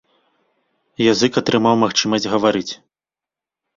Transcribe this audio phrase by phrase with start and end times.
[1.11, 2.67] Язык атрымаў магчымасць гаварыць.